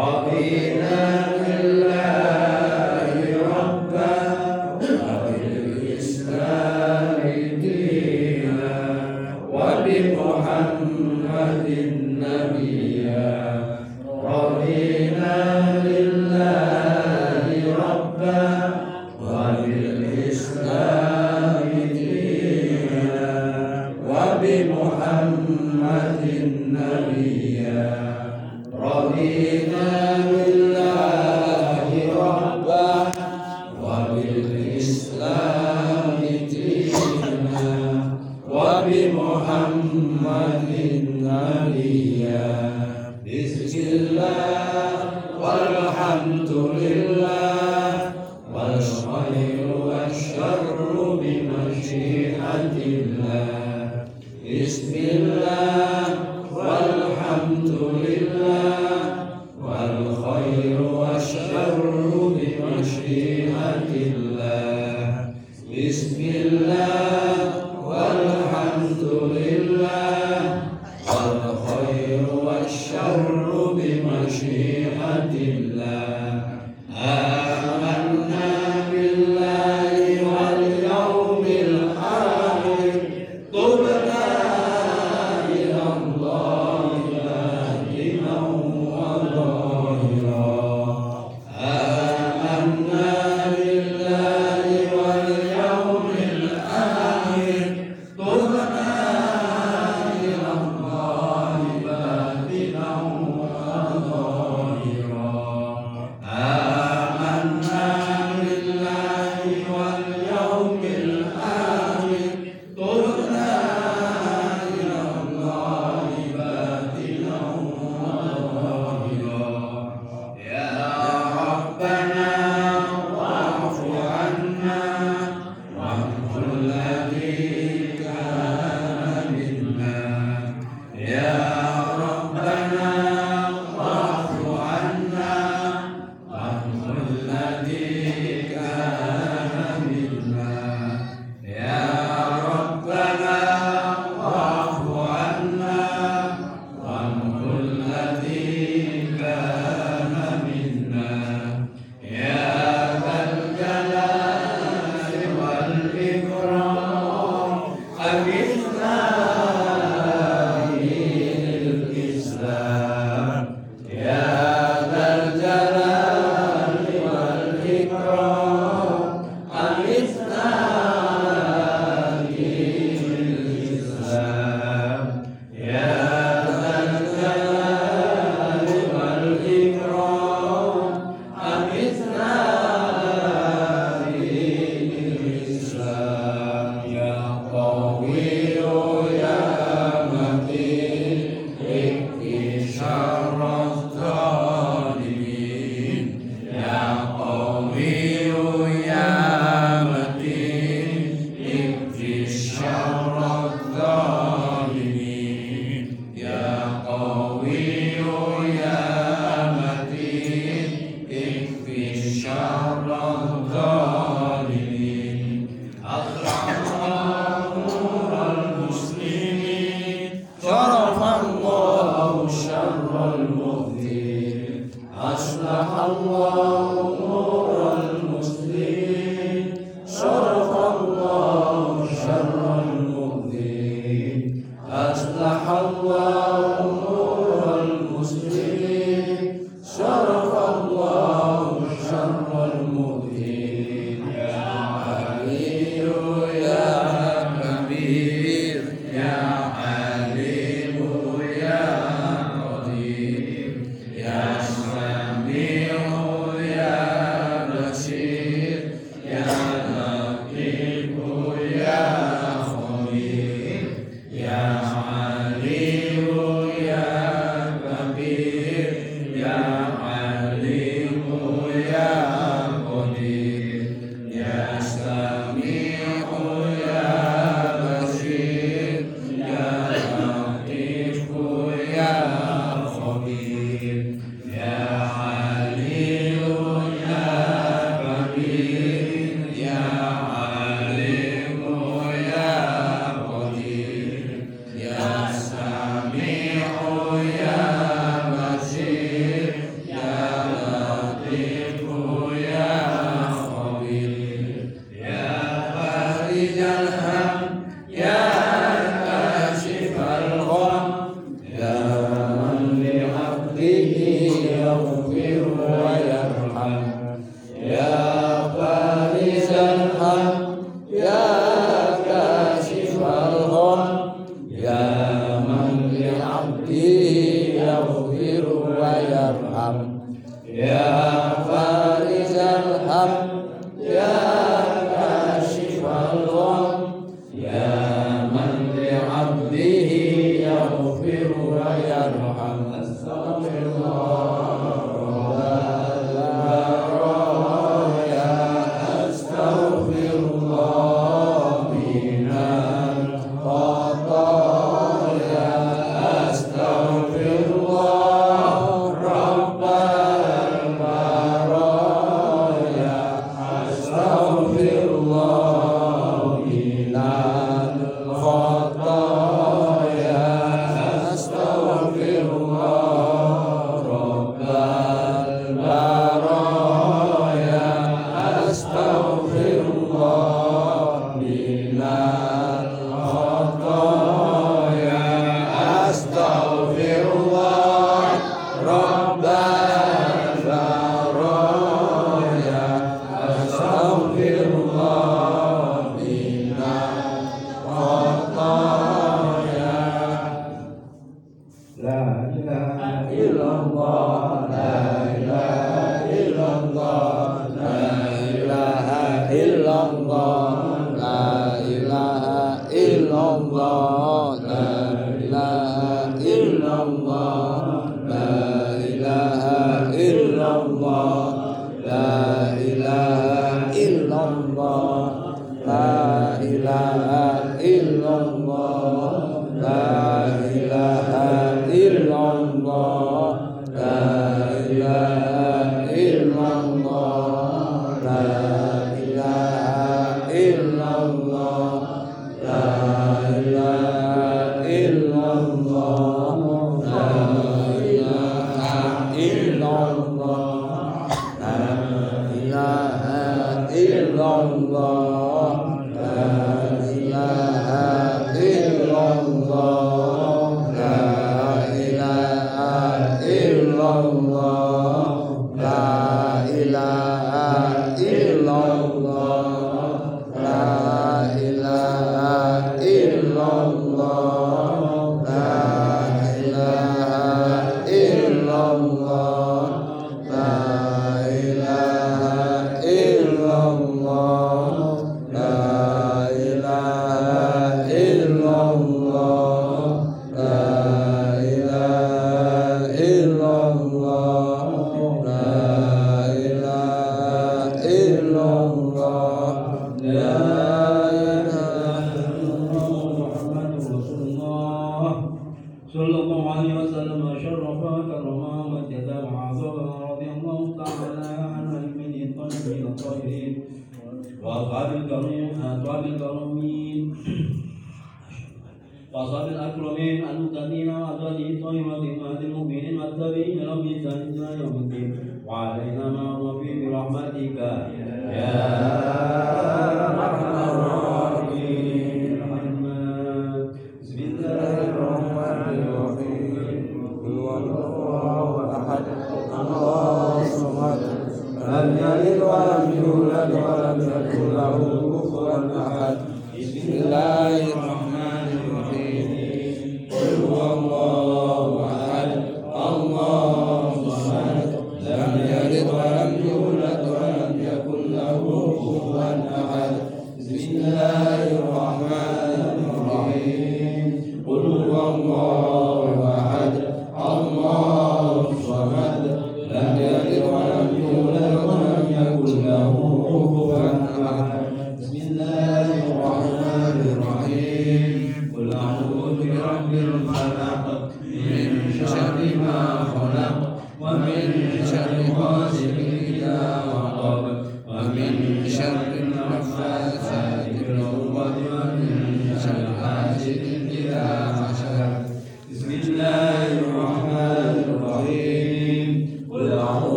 Amen. 0.00 0.69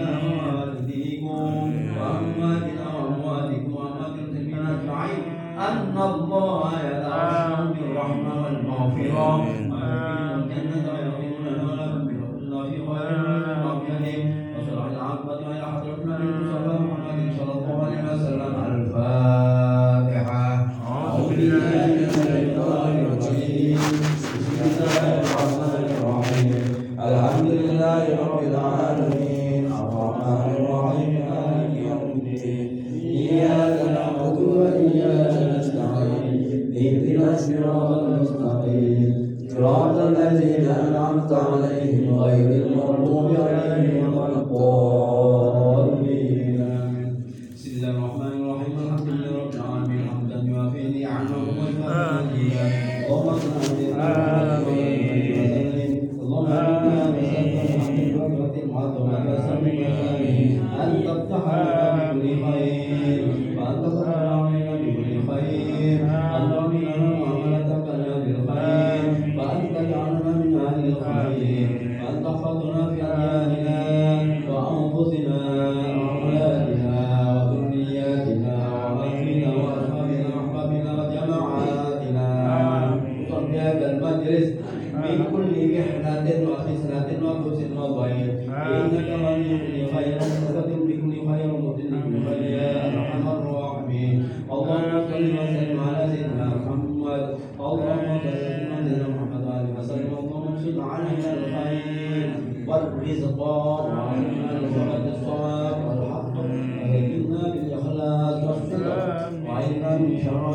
أمواتكم 0.00 1.72
وأموات 1.96 2.68
أمواتكم 2.96 3.72
وأمواتكم 3.74 4.56
أجمعين 4.68 5.22
أن 5.58 5.96
الله 5.96 6.19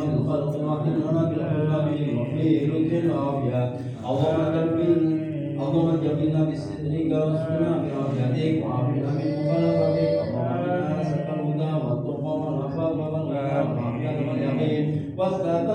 في 0.06 0.14
الخلق 0.14 0.54
وحلنا 0.68 1.22
بالحلم 1.30 2.20
وحي 2.22 2.66
لطف 2.68 3.06
وعافية 3.12 3.64
اللهم 4.10 4.40
جبلنا 4.56 5.26
اللهم 5.64 5.90
جبلنا 6.04 6.42
بسترك 6.50 7.12
واسقنا 7.12 7.72
برحمتك 7.82 8.54
وعافنا 8.66 9.10
من 9.18 9.30
مغلقتك 9.48 10.14
اللهم 10.30 10.52
انا 10.66 11.02
نسألك 11.02 11.30
الهدى 11.36 11.72
والتقى 11.86 12.34
والعفاف 12.42 12.92
والغنى 13.00 13.40
والعافية 13.70 14.30
واليقين 14.30 14.86
والثبات 15.18 15.70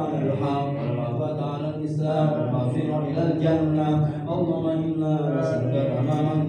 على 0.00 0.18
الحق 0.22 0.66
والعفاة 0.80 1.38
على 1.52 1.68
الإسلام 1.76 2.28
والمغفرة 2.32 2.98
إلى 3.10 3.22
الجنة 3.32 3.88
اللهم 4.32 4.66
إنا 4.66 5.12
نسألك 5.40 5.74
الأمانة 5.86 6.39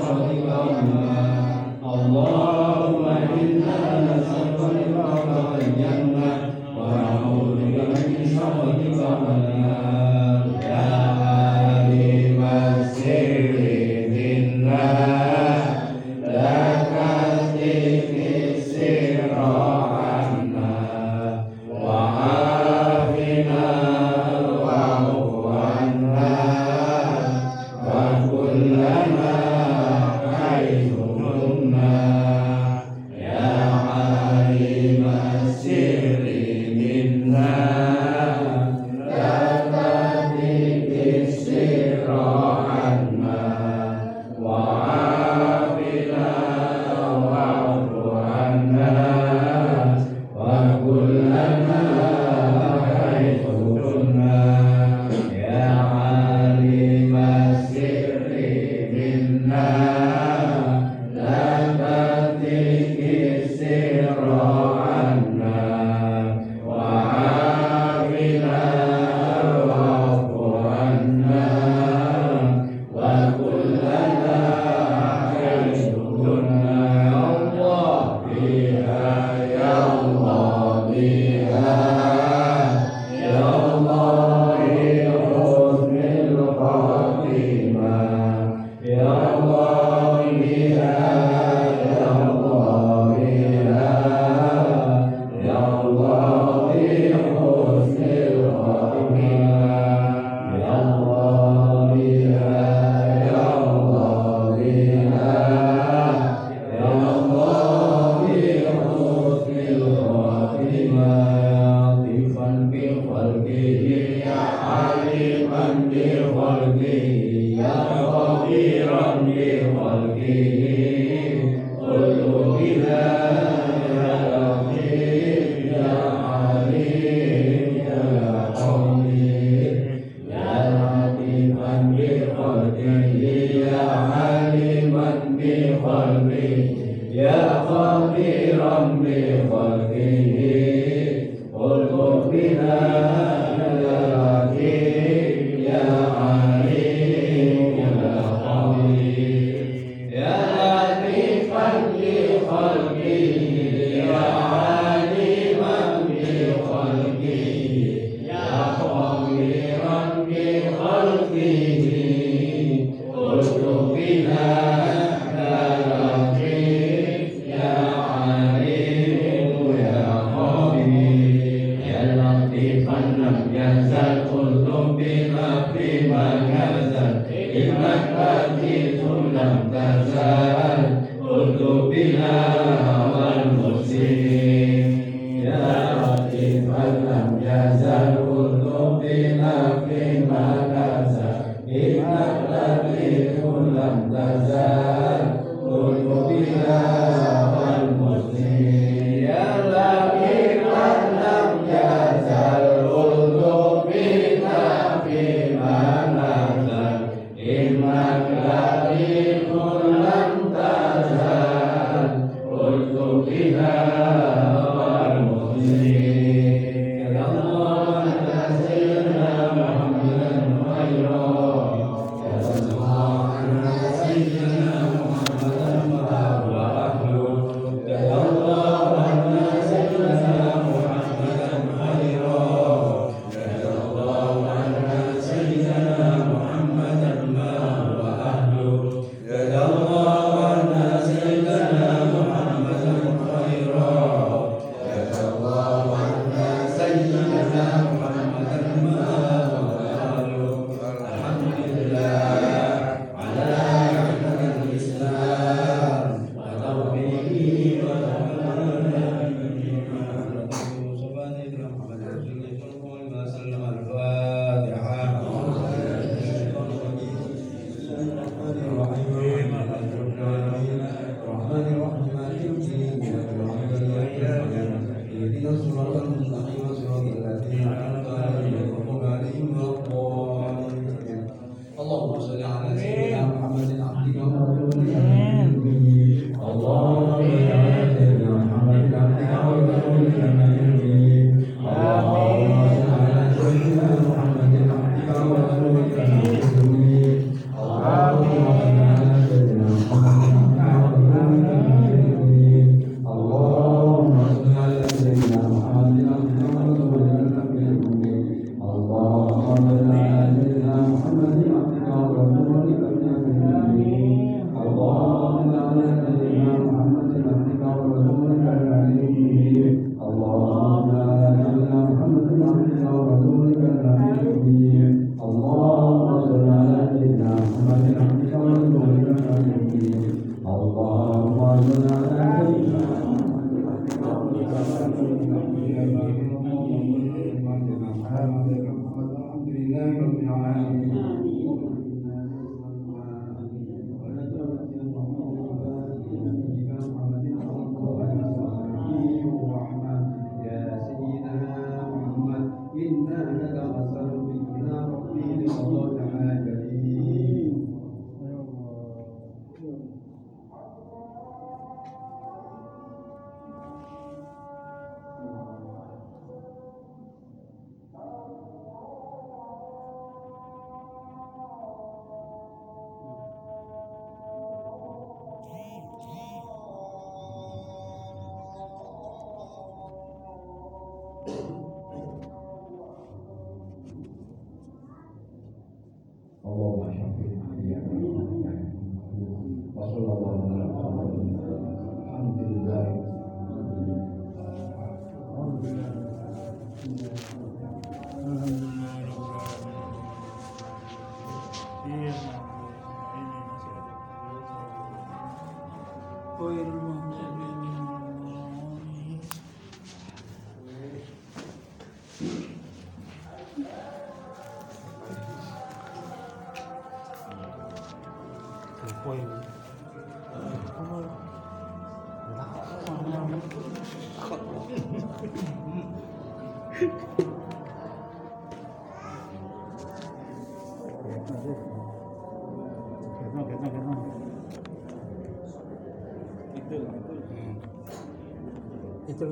Thank 0.00 0.32
you. 0.32 0.37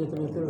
Itu 0.05 0.17
itu 0.29 0.43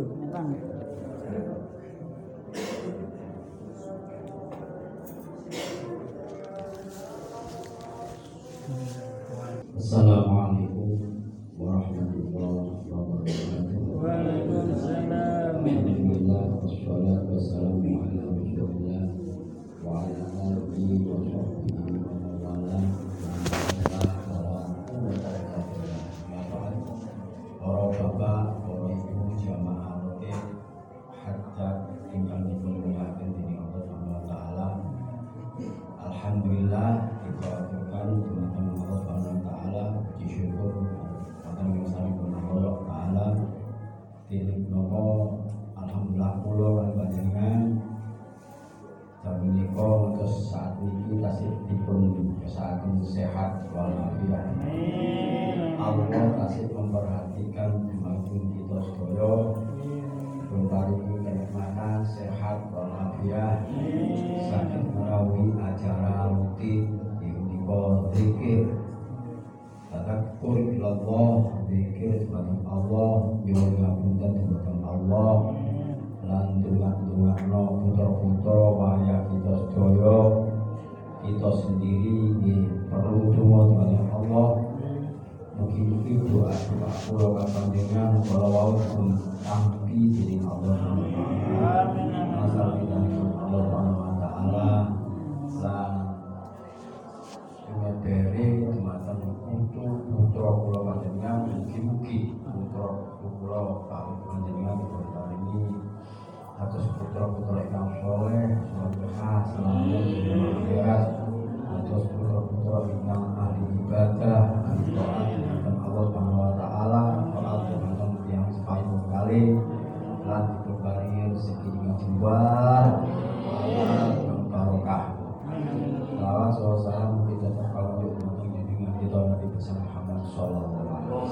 besar 130.27 130.49
Muhammad 130.49 131.26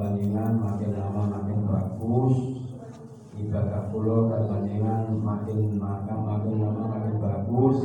panjenengan 0.00 0.56
makin 0.56 0.96
lama 0.96 1.22
makin 1.28 1.58
bagus. 1.68 2.36
Ibadah 3.36 3.92
pulau 3.92 4.32
panjenengan 4.32 5.12
makin 5.20 5.76
makan 5.76 6.18
makin 6.24 6.54
lama 6.64 6.82
makin 6.88 7.14
bagus. 7.20 7.78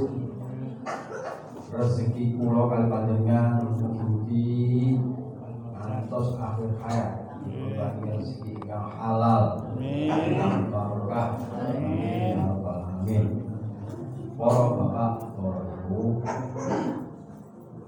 Rezeki 1.75 2.39
pulau 2.39 2.71
panjenengan 2.71 3.67
mugi-mugi 3.67 5.03
ngantos 5.75 6.39
akhir 6.39 6.71
hayat. 6.79 7.11
Berbagi 7.43 8.03
rezeki 8.15 8.53
yang 8.63 8.87
halal. 8.95 9.67
Yang 9.75 10.71
barokah. 10.71 11.35
Ya 11.75 12.39
rabbal 12.39 12.79
alamin 12.79 13.45
para 14.35 14.63
bapak 14.75 15.11
para 15.39 15.63
ibu. 15.87 16.19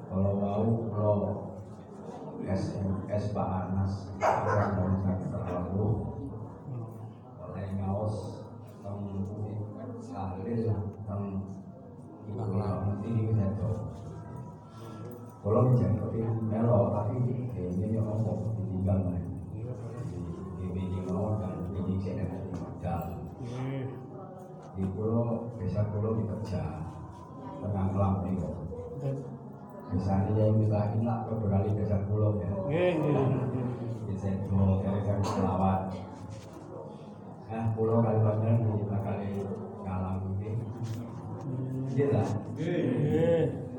Kalau 0.07 0.31
mau 0.39 0.65
kalau 0.87 1.36
SMS 2.45 3.23
Pak 3.33 3.49
Anas 3.49 4.13
orang 4.21 4.71
mau 4.77 5.01
sakit 5.01 5.29
terlalu 5.33 5.85
oleh 7.41 7.67
ngaos 7.81 8.45
teng 8.85 9.01
salil 10.03 10.69
teng 11.09 11.23
ibu 12.29 12.43
ini 13.07 13.33
saya 13.33 13.57
kalau 15.41 15.71
menjadi 15.71 15.95
kepingin 15.97 16.45
melo 16.51 16.91
tapi 16.91 17.15
ini 17.55 17.95
yang 17.95 18.05
ngomong 18.05 18.53
ditinggal 18.61 18.99
nih 19.09 19.23
di 20.59 20.99
mau 21.09 21.39
dan 21.41 21.55
meeting 21.71 21.97
saya 22.03 22.27
nanti 22.27 22.49
modal 22.53 23.01
di 24.77 24.83
pulau 24.93 25.49
bisa 25.57 25.87
pulau 25.89 26.13
dikerja 26.19 26.61
tengah 27.63 27.85
kelam 27.95 28.13
nih 28.21 28.37
kok 28.37 28.53
misalnya 29.87 30.31
yang 30.35 30.55
misalnya 30.59 30.99
lah 31.07 31.17
beberapa 31.31 31.63
kali 31.63 31.69
bisa 31.79 31.95
pulau 32.11 32.35
ya. 32.39 32.49
Bisa 34.07 34.27
pulau 34.51 34.83
kali 34.83 34.99
kali 35.03 35.23
selawat 35.23 35.81
nah 37.47 37.71
pulau 37.71 38.03
kali 38.03 38.19
banyak 38.19 38.59
di 38.59 38.83
kali 38.91 39.29
kalang 39.87 40.19
ini. 40.35 40.51
Iya 41.95 42.07
lah. 42.11 42.27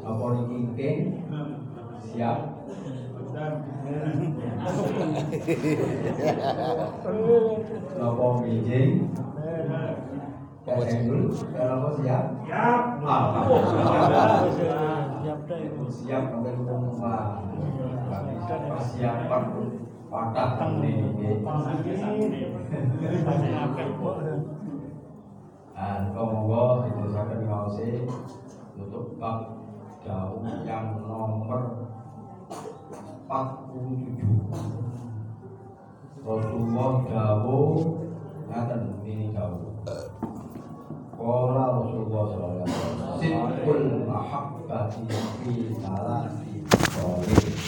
Apa 0.09 0.25
ini 0.49 1.13
siap. 2.09 2.39
Nopo 7.99 8.43
mijing 8.43 9.13
Kesendul 10.67 11.31
Nopo 11.55 11.89
siap? 12.03 12.25
Siap 12.49 12.83
Siap 15.89 16.37
rumah 16.37 17.49
Persiapan 18.45 19.45
Patah 20.13 20.61
ini 20.85 21.33
Dan 25.73 26.01
monggo 26.13 26.65
ditulisakan 26.85 27.41
ngawasi 27.49 28.05
Untuk 28.77 29.17
bab 29.17 29.39
jauh 30.05 30.45
yang 30.69 31.01
nomor 31.09 31.89
47 33.29 34.29
Rasulullah 36.25 36.93
jauh 37.09 37.69
ngaten 38.49 38.83
ini 39.05 39.33
jauh 39.33 39.69
Qala 41.19 41.83
Rasulullah 41.83 42.25
sallallahu 42.31 42.63
alaihi 42.63 42.71
wasallam 42.79 43.19
Sidqul 43.19 44.07
mahabbati 44.07 45.03
fi 45.11 45.53
salati 45.83 46.63
sholih 46.95 47.59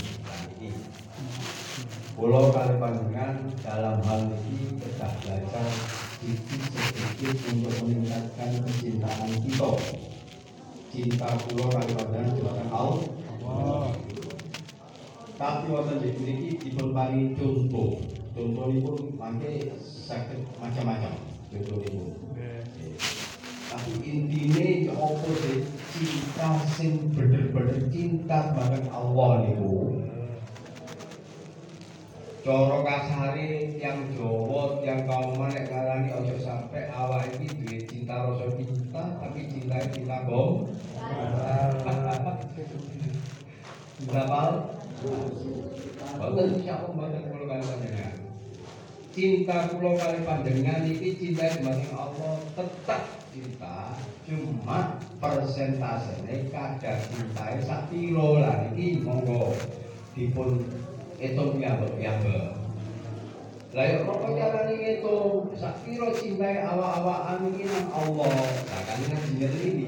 Pulau 2.15 2.55
kali 2.55 2.79
panjenengan 2.79 3.51
dalam 3.59 3.99
hal 4.07 4.31
ini 4.31 4.79
kita 4.79 5.09
belajar 5.19 5.67
sedikit 6.23 6.63
sedikit 6.79 7.35
untuk 7.51 7.75
meningkatkan 7.83 8.51
kecintaan 8.71 9.31
kita. 9.43 9.71
Cinta 10.95 11.29
pulau 11.43 11.75
kali 11.75 11.91
panjenengan 11.91 12.31
kepada 12.39 12.65
Allah. 12.71 13.91
Tapi 15.35 15.65
wonten 15.75 15.99
di 15.99 16.11
mriki 16.23 16.51
dipun 16.61 16.95
paringi 16.95 17.35
contoh. 17.35 17.99
Contohipun 18.31 19.19
mangke 19.19 19.75
saged 19.81 20.39
macam-macam. 20.63 21.19
Contohipun. 21.51 22.15
Tapi 23.81 23.97
intine 24.05 24.93
apa 24.93 25.29
sih 25.41 25.65
cinta 25.97 26.53
sing 26.77 27.17
bener-bener 27.17 27.89
cinta 27.89 28.53
bareng 28.53 28.93
Allah 28.93 29.49
niku. 29.49 30.05
Cara 32.45 32.85
kasare 32.85 33.73
yang 33.81 34.13
Jawa, 34.13 34.85
yang 34.85 35.09
kaum 35.09 35.33
nek 35.49 35.73
ngarani 35.73 36.13
aja 36.13 36.37
sampai 36.45 36.93
awak 36.93 37.33
iki 37.33 37.49
duwe 37.57 37.81
cinta 37.89 38.21
rasa 38.21 38.53
cinta 38.61 39.17
tapi 39.17 39.49
cinta 39.49 39.81
cinta 39.89 40.29
bom. 40.29 40.69
Berapa? 44.05 44.41
Boten 46.21 46.47
insyaallah 46.53 46.93
boten 46.93 47.23
kula 47.33 47.45
kali 47.49 47.65
panjenengan. 47.65 48.17
Cinta 49.17 49.57
kula 49.73 49.97
kali 49.97 50.21
panjenengan 50.21 50.85
iki 50.85 51.09
cinta 51.17 51.49
dumateng 51.57 51.97
Allah 51.97 52.37
tetap 52.53 53.20
cinta, 53.31 53.95
cuma 54.27 54.99
persentasenya 55.23 56.51
kadar 56.51 56.99
cintae 57.11 57.57
sak 57.63 57.87
piro 57.89 58.43
lah 58.43 58.71
iki 58.75 59.01
monggo 59.07 59.55
dipun 60.19 60.67
itu 61.23 61.43
piyambak 61.55 61.95
piyambak. 61.95 62.59
Lah 63.71 63.85
ya 63.87 64.03
kok 64.03 64.35
carane 64.35 64.75
itu 64.75 65.17
sak 65.55 65.75
kira 65.87 66.11
cintai 66.11 66.59
awak-awakan 66.67 67.55
nang 67.55 67.87
Allah. 67.95 68.35
Lah 68.67 68.81
kan 68.83 68.99
ngaji 68.99 69.61
ini. 69.63 69.87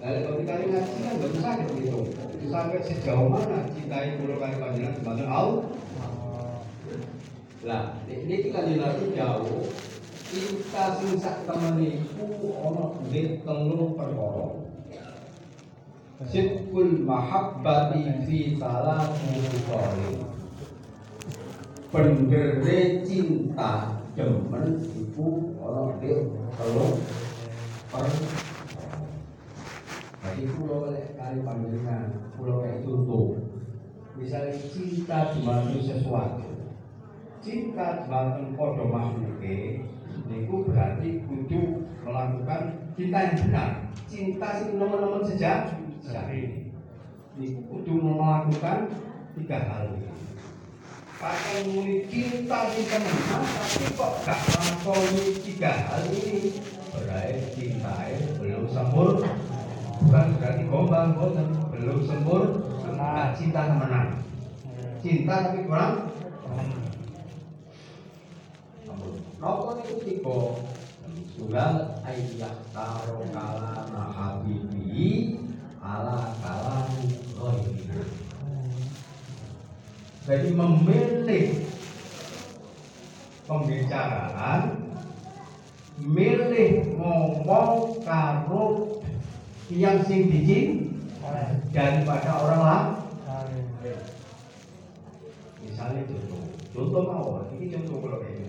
Lalu 0.00 0.18
kalau 0.24 0.36
kita 0.40 0.52
ngaji 0.56 0.92
kan 1.04 1.12
nggak 1.20 1.30
bisa 1.36 1.50
gitu. 1.76 2.00
Sampai 2.48 2.84
sejauh 2.84 3.28
mana 3.28 3.68
cintai 3.76 4.16
pulau 4.20 4.40
kali 4.40 4.56
panjenengan 4.56 4.96
sebagai 4.98 5.28
Allah. 5.28 5.68
Lah, 7.62 7.94
ini 8.10 8.50
kita 8.50 8.66
jelaskan 8.66 9.14
jauh. 9.14 9.62
Kita 10.32 10.96
sing 10.96 11.20
sak 11.20 11.44
temen 11.44 11.76
iku 11.76 12.24
ana 12.64 12.96
di 13.12 13.36
telur 13.44 13.92
perkara. 13.92 14.64
Sidqul 16.24 17.04
mahabbati 17.04 18.24
fi 18.24 18.56
salatu 18.56 19.28
qali. 19.68 20.24
Pendere 21.92 23.04
cinta 23.04 24.00
demen 24.16 24.80
iku 24.80 25.52
ana 25.60 26.00
di 26.00 26.32
telur 26.56 26.96
perkara. 27.92 28.40
Jadi 30.24 30.48
oleh 30.64 31.12
kali 31.12 31.44
panjenengan, 31.44 32.08
pulau 32.40 32.64
kayak 32.64 32.80
contoh. 32.88 33.36
Misalnya 34.16 34.56
cinta 34.72 35.36
dibantu 35.36 35.76
sesuatu, 35.84 36.72
cinta 37.44 38.00
dibantu 38.00 38.42
podo 38.56 38.88
makhluknya, 38.88 39.84
itu 40.30 40.54
berarti 40.68 41.08
kudu 41.26 41.60
melakukan 42.06 42.62
cinta 42.94 43.18
yang 43.18 43.36
benar. 43.48 43.68
Cinta 44.06 44.48
sih 44.60 44.76
nomor-nomor 44.76 45.22
sejak 45.26 45.80
sejak 46.04 46.26
ini. 46.30 46.70
Itu 47.40 47.64
kudu 47.66 47.92
melakukan 47.98 48.92
tiga 49.34 49.58
hal. 49.66 49.96
Pakai 51.22 51.70
muni 51.70 52.02
cinta 52.10 52.66
sih 52.74 52.82
benar, 52.82 53.14
tapi 53.46 53.86
kok 53.94 54.12
gak 54.26 54.38
melakukan 54.42 55.38
tiga 55.46 55.70
hal 55.70 56.02
ini, 56.10 56.58
berarti 56.90 57.40
cinta 57.54 57.94
belum 58.42 58.64
sempurna 58.68 59.32
bukan 60.02 60.26
berarti 60.36 60.62
gombal 60.66 61.04
boten 61.14 61.48
belum 61.70 61.98
sempurna 62.04 63.32
cinta 63.38 63.60
temenan 63.70 64.06
cinta 64.98 65.34
tapi 65.46 65.58
kurang 65.70 66.10
Nopo 69.40 69.68
niku 69.80 69.96
tiga 70.04 70.38
Surat 71.32 72.04
ayat 72.04 72.60
taro 72.76 73.24
kala 73.32 73.88
habibi 73.88 75.40
ala 75.80 76.36
kala 76.44 76.86
ghairina. 77.40 78.00
Jadi 80.28 80.48
memilih 80.52 81.46
pembicaraan 83.48 84.86
milih 85.98 86.94
ngomong 87.00 88.04
karo 88.04 89.00
yang 89.72 90.04
sing 90.04 90.28
dijin 90.28 91.00
daripada 91.72 92.30
orang 92.44 92.62
lain. 92.62 92.88
Misalnya 95.64 96.02
contoh, 96.06 96.42
contoh 96.76 97.02
mau, 97.08 97.26
ini 97.56 97.72
contoh 97.72 97.96
kalau 98.02 98.18
kayak 98.20 98.41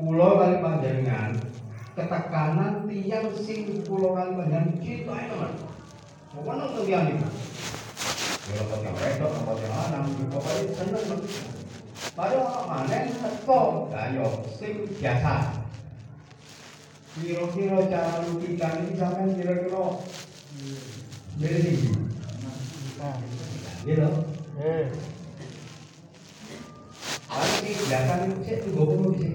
gitu. 0.00 0.08
Pulau 0.08 0.40
kali 0.40 0.56
panjangan, 0.64 1.36
ketekanan 1.92 2.88
tiang 2.88 3.28
sing 3.36 3.84
pulau 3.84 4.16
kali 4.16 4.32
panjangan 4.32 4.72
kita 4.80 5.12
itu 5.12 5.36
kan. 5.36 5.52
Bukan 6.30 6.56
untuk 6.72 6.84
tiang 6.88 7.04
ini. 7.10 7.26
Kalau 8.50 8.64
kau 8.66 8.82
yang 8.82 8.96
redok, 8.96 9.30
kau 9.44 9.54
yang 9.60 9.74
lanang, 9.76 10.04
pokoknya 10.32 10.72
seneng. 10.72 11.20
Padahal 12.16 12.64
orang 12.66 12.88
mana 12.88 13.12
teko, 13.12 13.92
ayo 13.92 14.26
sing 14.56 14.88
biasa. 14.88 15.60
Kira-kira 17.10 17.78
cara 17.90 18.24
lukisan 18.24 18.86
ini 18.86 18.94
sampai 18.96 19.36
kira-kira 19.36 19.84
tinggi. 21.36 21.92
Gitu. 23.84 24.08
Paling 27.30 27.62
di 27.62 27.72
belakang 27.86 28.20
itu 28.26 28.38
saya 28.42 28.56
tuh 28.64 28.72
gue 28.74 29.12
sih. 29.20 29.34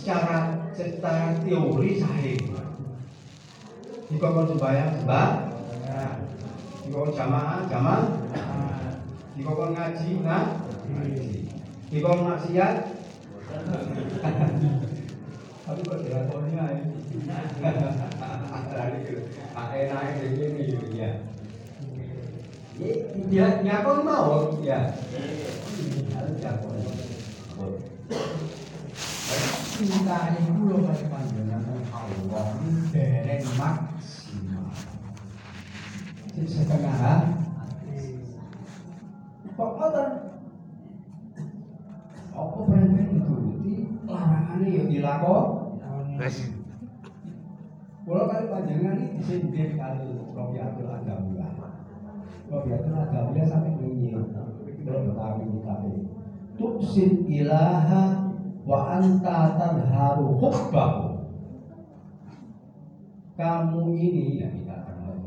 secara 0.00 0.64
secara 0.72 1.36
teori 1.44 2.00
saya. 2.00 2.40
Jika 4.08 4.26
kau 4.32 4.48
sembahyang 4.48 4.96
sembah, 4.96 5.28
jika 6.82 6.96
kau 6.96 7.12
jamaah 7.12 7.68
jamaah, 7.68 8.08
jika 9.36 9.50
kau 9.52 9.68
ngaji 9.76 10.08
ngaji, 10.24 11.30
jika 11.92 12.08
kau 12.08 12.24
maksiat 12.24 12.74
tapi 15.68 15.80
kok 15.86 16.02
dilakoni 16.02 16.58
ae. 16.58 16.78
Pak 19.54 19.70
enak 19.76 20.02
ini 20.24 20.74
ya. 20.96 21.10
Ya, 23.30 23.46
nyakon 23.60 24.02
mau 24.02 24.56
ya. 24.64 24.96
Harus 26.16 26.34
nyakon. 26.40 26.80
Cinta 29.80 30.36
ini 30.36 30.50
dulu 30.52 30.84
pada 30.84 31.04
panjenengan 31.08 31.64
Allah 31.88 32.46
dereng 32.92 33.46
maksimal. 33.56 34.68
Sing 36.36 36.46
setengah 36.50 36.94
hati. 37.00 37.32
Kok 39.56 39.70
ngoten? 39.76 40.10
Apa 42.30 42.58
perintah 42.64 43.04
dituruti, 43.08 43.74
larangannya 44.04 44.68
ya 44.68 44.82
dilakon. 44.84 45.46
Kalau 48.10 48.26
kali 48.26 48.46
panjangan 48.52 48.98
ini 48.98 49.16
disindir 49.16 49.78
kali 49.78 50.12
betawi. 55.56 55.94
Tuksin 56.60 57.24
ilaha 57.30 58.19
wa 58.70 59.02
anta 59.02 59.58
tadharu 59.58 60.38
hubbahu. 60.38 61.26
Kamu 63.34 63.82
ini 63.98 64.38
yang 64.38 64.54
kita 64.62 64.78
kenal 64.86 65.18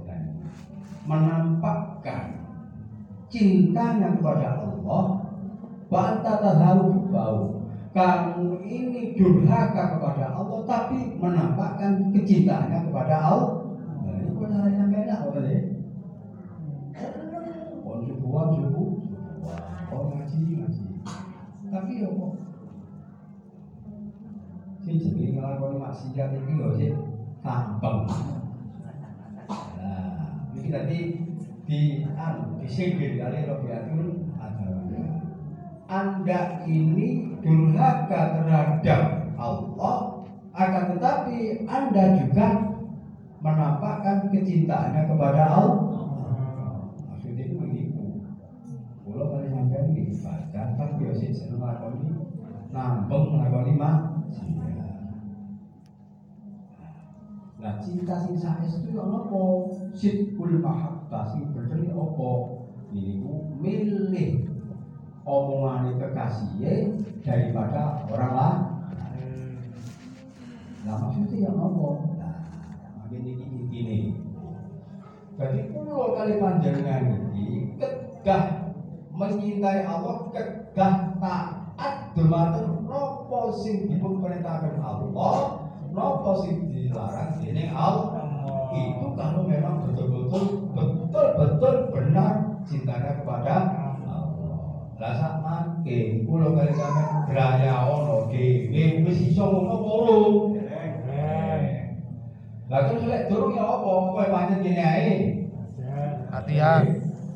menampakkan 1.03 2.39
cintanya 3.27 4.15
kepada 4.15 4.63
Allah 4.63 5.05
wa 5.91 5.99
anta 5.99 6.31
tadharu 6.39 6.85
hubbahu 6.95 7.63
kamu 7.93 8.63
ini 8.65 9.13
durhaka 9.13 9.99
kepada 9.99 10.33
Allah 10.33 10.65
tapi 10.65 11.19
menampakkan 11.19 12.09
kecintaannya 12.09 12.89
kepada 12.89 13.15
Allah. 13.21 13.53
Nah, 14.01 14.17
ini 14.17 14.33
pun 14.33 14.49
hal 14.49 14.65
yang 14.71 14.89
deh? 14.89 15.61
Oh 17.85 18.01
subuhan 18.01 18.47
subuh, 18.57 18.89
oh 19.93 20.03
ngaji 20.09 20.37
ngaji. 20.57 20.85
Tapi 21.69 21.91
ya 22.01 22.09
kok 22.09 22.31
sing 24.99 25.13
jenenge 25.17 25.39
nglakoni 25.39 25.77
maksiat 25.81 26.29
iki 26.37 26.53
yo 26.59 26.69
sih 26.77 26.91
tampeng. 27.41 28.05
Nah, 29.79 30.51
ini 30.57 30.69
tadi 30.69 30.99
di 31.63 31.79
anu 32.17 32.59
disinggir 32.61 33.17
kali 33.17 33.47
Robiatul 33.47 34.27
Adawiyah. 34.37 35.23
Anda 35.89 36.63
ini 36.65 37.37
durhaka 37.43 38.39
terhadap 38.39 39.01
Allah 39.35 40.25
akan 40.53 40.83
tetapi 40.95 41.65
Anda 41.65 42.03
juga 42.21 42.47
menampakkan 43.43 44.31
kecintaannya 44.31 45.01
kepada 45.11 45.43
Allah 45.51 46.05
maksudnya 47.11 47.43
itu 47.43 47.55
menipu 47.59 48.23
kalau 49.03 49.35
kali 49.35 49.51
sampai 49.51 49.83
ini 49.91 50.15
baca 50.23 50.61
tapi 50.79 51.03
ya 51.03 51.11
sih 51.11 51.35
seneng 51.35 51.59
lakoni 51.59 52.07
nambeng 52.71 53.35
lakoni 53.35 53.73
mah 53.75 54.23
Nah 57.63 57.79
cinta 57.79 58.19
sing 58.19 58.35
saes 58.35 58.83
itu 58.83 58.91
yang 58.91 59.07
apa? 59.07 59.71
Sitkul 59.95 60.59
mahabbah 60.59 61.31
sing 61.31 61.55
bener 61.55 61.95
apa? 61.95 62.31
Ini 62.91 63.23
ku 63.23 63.55
milih 63.55 64.51
omongan 65.23 65.95
kekasihnya 65.95 66.91
daripada 67.23 68.03
orang 68.11 68.33
lain. 68.35 69.63
Nah 70.83 70.95
maksudnya 70.99 71.47
yang 71.47 71.55
ngomong, 71.55 72.19
nah 72.19 72.43
makin 72.99 73.31
ini 73.31 73.59
gini. 73.71 73.99
Jadi 75.39 75.71
pulau 75.71 76.19
kali 76.19 76.43
panjangan 76.43 77.31
ini 77.31 77.79
kegah 77.79 78.75
mencintai 79.15 79.87
Allah, 79.87 80.27
kegah 80.35 81.15
taat 81.23 82.11
dumateng 82.11 82.83
nopo 82.83 83.55
sing 83.55 83.87
dipun 83.87 84.19
perintahkan 84.19 84.83
Allah, 84.83 85.62
nopo 85.93 86.41
sing 86.41 86.73
dilarang 86.73 87.37
dening 87.39 87.69
Allah. 87.71 88.25
Itu 88.73 89.13
kalau 89.13 89.45
memang 89.45 89.85
betul-betul 89.85 90.73
betul-betul 90.73 91.73
benar 91.93 92.57
cintanya 92.65 93.21
kepada 93.21 93.53
Allah. 94.09 94.89
Lah 94.97 95.13
sak 95.13 95.33
mangke 95.45 96.25
kula 96.25 96.57
kali 96.57 96.73
sampean 96.73 97.29
graya 97.29 97.85
ono 97.85 98.33
dhewe 98.33 99.05
wis 99.05 99.19
iso 99.29 99.45
ngono 99.45 99.75
polo. 99.85 100.19
Lah 102.73 102.89
terus 102.89 103.05
lek 103.05 103.29
durung 103.29 103.53
ya 103.53 103.61
apa? 103.61 103.91
Kowe 104.09 104.25
pancen 104.33 104.65
kene 104.65 104.81
ae. 104.81 105.13
Latihan. 106.33 106.83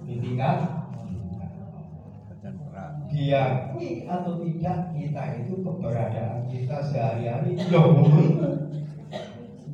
Tinggal 0.07 0.76
diakui 3.07 4.03
atau 4.03 4.43
tidak 4.43 4.91
kita 4.91 5.23
itu 5.43 5.53
keberadaan 5.63 6.47
kita 6.51 6.77
sehari-hari. 6.83 7.55
Ya 7.55 7.79
ngono. 7.79 8.19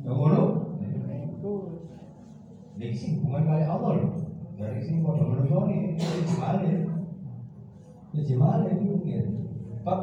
Ya 0.02 0.10
ngono. 0.10 0.42
Ini 2.74 2.90
sing 2.90 3.22
hubungan 3.22 3.46
kali 3.48 3.64
Allah 3.64 3.90
loh 4.02 4.12
dari 4.58 4.82
sing 4.82 5.00
pada 5.00 5.22
manusia 5.22 5.62
ini 5.66 5.94
ini 5.94 6.20
gimana 6.26 6.58
ini 8.12 8.20
gimana 8.22 8.64
ini 8.70 8.84
mungkin. 8.86 9.24
Sebab 9.78 10.00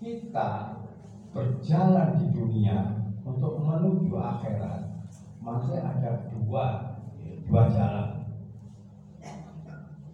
kita 0.00 0.48
berjalan 1.34 2.08
di 2.18 2.26
dunia 2.34 2.78
untuk 3.26 3.62
menuju 3.62 4.14
akhirat 4.16 5.06
masih 5.42 5.78
ada 5.82 6.30
dua 6.30 6.66
dua 7.46 7.62
jalan. 7.68 8.08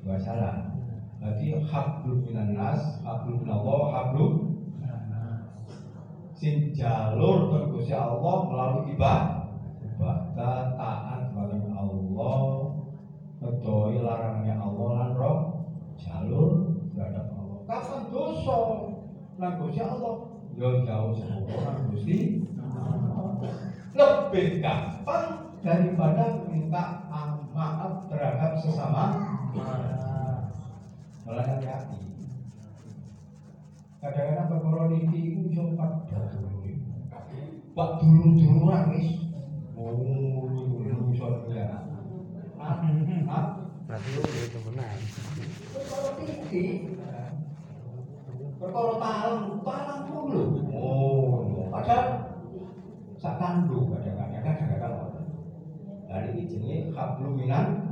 Dua 0.07 0.17
jalan 0.23 0.76
Berarti 1.17 1.47
minan 2.29 2.55
nas, 2.55 3.01
hablum 3.03 3.43
minallah, 3.43 3.83
hablum 3.93 4.33
sing 6.37 6.77
jalur 6.77 7.49
Gusti 7.73 7.97
Allah 7.97 8.37
melalui 8.47 8.93
ibadah. 8.93 9.49
Ibadah 9.81 10.77
taat 10.77 11.21
kepada 11.33 11.57
Allah 11.73 12.41
ngedoi 13.41 13.97
larangnya 14.05 14.61
Allah 14.61 14.89
lan 15.01 15.11
roh 15.17 15.39
jalur 15.97 16.77
terhadap 16.93 17.33
Allah. 17.33 17.59
Kapan 17.65 18.03
dosa 18.13 18.59
lan 19.41 19.53
Allah? 19.81 20.15
Yo 20.57 20.69
jauh 20.85 21.13
sepuluh 21.17 21.57
lan 21.57 21.77
lebih 23.97 24.61
gampang 24.61 25.57
daripada 25.65 26.45
minta 26.53 27.09
maaf 27.57 28.05
terhadap 28.13 28.61
sesama 28.61 29.05
malah 31.27 31.43
hati-hati 31.43 31.99
kadang-kadang 33.99 34.47
perkara 34.63 34.85
niki 34.95 35.19
itu 35.35 35.51
iso 35.51 35.75
padha 35.75 36.23
Pak 37.77 38.01
dulur-duluran 38.01 38.89
wis. 38.97 39.21
Oh 39.77 39.93
dulur 40.49 41.13
iso 41.13 41.45
ya. 41.53 41.85
Ah 42.57 42.81
ah. 43.29 43.45
Berarti 43.85 44.11
itu 44.17 44.59
benar. 44.65 44.97
perkara 45.77 46.11
titik. 46.17 46.97
Perkara 48.57 48.93
talang 48.97 49.61
talang 49.61 50.03
dulu 50.09 50.43
oh 50.73 51.69
padahal 51.69 52.33
sak 53.21 53.37
kandung 53.37 53.93
kadang-kadang 53.93 54.57
kadang-kadang. 54.57 55.27
Dari 56.09 56.29
ini 56.33 56.49
jenenge 56.49 56.97
hablum 56.97 57.37
minan 57.37 57.67
ini 57.67 57.67
repot 57.67 57.86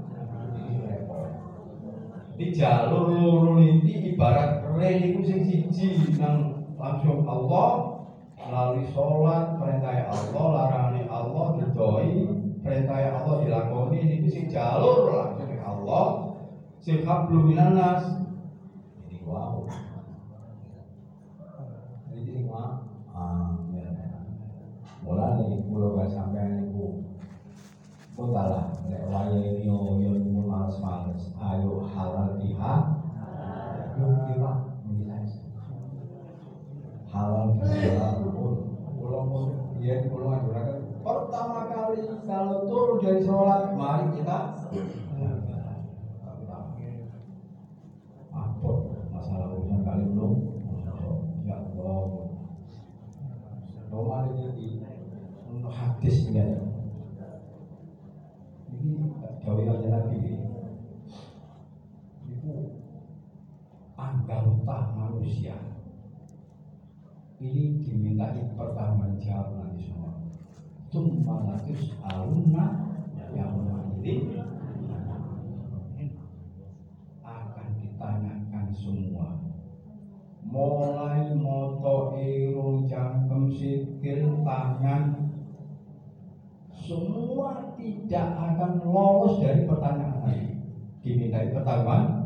di 2.35 2.51
jalur 2.51 3.15
loro 3.15 3.63
ini 3.63 4.11
ibarat 4.11 4.67
rel 4.75 4.99
iku 5.07 5.21
sing 5.23 5.47
siji 5.47 6.19
nang 6.19 6.67
langsung 6.75 7.23
Allah 7.23 8.03
melalui 8.35 8.91
sholat 8.91 9.55
perintah 9.63 10.11
Allah 10.11 10.47
larangan 10.51 11.07
Allah 11.07 11.47
didoi 11.63 12.11
perintah 12.59 13.23
Allah 13.23 13.35
dilakoni. 13.47 13.99
Ini 14.03 14.27
sing 14.27 14.45
jalur 14.51 15.15
langsung 15.15 15.47
ke 15.47 15.63
Allah 15.63 16.07
sing 16.83 17.07
hablum 17.07 17.55
minan 17.55 17.79
nas. 17.79 18.03
Ini 19.07 19.23
wow 19.23 19.63
ini 22.15 22.47
wah 22.51 22.83
ah 23.15 23.63
ya 23.71 23.95
mulai 25.07 25.61
pulau 25.71 25.95
gak 26.01 26.11
sampai 26.11 26.51
niku 26.51 27.04
Kutalah, 28.15 28.71
nek 28.87 29.11
waya 29.11 29.59
yo 29.59 29.99
yo 29.99 30.15
males-males. 30.47 31.35
Ayo 31.35 31.83
halal 31.83 32.39
biha. 32.39 32.75
Yo 33.99 34.07
milas. 34.87 35.31
Halal 37.11 37.59
biha. 37.59 38.09
Kula 38.95 39.21
pun 39.27 39.47
biyen 39.85 40.09
kula 40.09 40.25
ngaturaken 40.33 40.81
pertama 41.05 41.69
kali 41.69 42.01
kalau 42.25 42.65
turun 42.65 43.05
dari 43.05 43.21
sholat 43.21 43.77
mari 43.77 44.17
kita 44.17 44.39
apa 48.33 48.71
masalah 49.13 49.53
urusan 49.53 49.85
kali 49.85 50.09
belum 50.09 50.33
ya 51.45 51.61
Allah 51.61 52.33
Roma 53.93 54.19
ini 54.33 54.81
hadis 55.69 56.17
ya 56.33 56.49
jauh 59.45 59.69
aja 59.69 59.89
lagi 59.93 60.17
itu 62.25 62.53
anggota 64.01 64.79
manusia 65.35 65.59
ini 67.43 67.83
pertanggung 68.55 69.19
jawab 69.19 69.59
nanti 69.59 69.91
semua. 69.91 70.15
Cuma 70.95 71.35
latus 71.51 71.91
aluna 72.07 72.95
yang 73.35 73.67
ini 73.99 74.39
akan 77.27 77.69
ditanyakan 77.83 78.67
semua. 78.79 79.43
Mulai 80.47 81.35
moto 81.35 82.15
irung 82.23 82.87
cangkem 82.87 83.51
sikil 83.51 84.47
tangan. 84.47 85.35
Semua 86.71 87.75
tidak 87.75 88.29
akan 88.39 88.73
lolos 88.87 89.43
dari 89.43 89.67
pertanyaan 89.67 90.15
dimintai 91.03 91.53
pertanyaan 91.53 92.24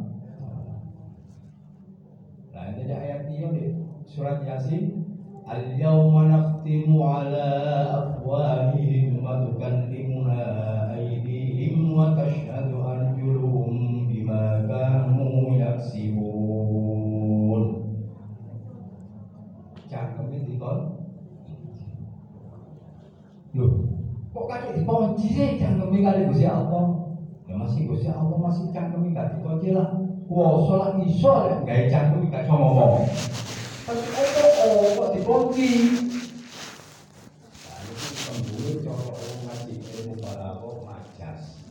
ada 2.88 3.04
ayat 3.04 3.28
ini 3.28 3.52
di 3.52 3.68
surat 4.08 4.40
yasin 4.48 5.04
al 5.44 5.76
yawma 5.76 6.24
nakhtimu 6.24 6.96
ala 7.04 7.52
afwahihim 8.00 9.20
wa 9.20 9.44
tukallimuna 9.44 10.96
aydihim 10.96 11.92
wa 11.92 12.16
tashhadu 12.16 12.80
arjuluhum 12.80 14.08
bima 14.08 14.64
kanu 14.64 15.60
yaksibun. 15.60 16.32
Cangkemnya 19.92 20.48
dikon 20.48 20.96
Loh, 23.52 23.84
kok 24.32 24.48
kadek 24.48 24.80
dikunci 24.80 25.28
sih? 25.36 25.60
Cangkemi 25.60 26.00
kali 26.00 26.24
Gusti 26.32 26.48
Allah. 26.48 27.04
Ya 27.44 27.52
masih 27.52 27.84
Gusti 27.84 28.08
Allah 28.08 28.32
masih 28.32 28.72
cangkemi 28.72 29.12
gak 29.12 29.36
dikunci 29.36 29.76
lah 29.76 30.07
kuasa 30.28 30.74
lah 30.76 30.90
iso 31.08 31.32
ya 31.48 31.56
gak 31.64 31.88
cangkemi 31.88 32.28
gak 32.28 32.44
iso 32.44 32.52
ngomong. 32.52 33.08
Tapi 33.88 34.04
oh 34.60 34.92
kok 35.00 35.10
dikunci 35.16 35.68
pemburu 38.28 38.72
cara 38.84 39.16
ngaji 39.16 39.74
ilmu 39.80 40.14
balaghah 40.20 40.76
majas. 40.84 41.64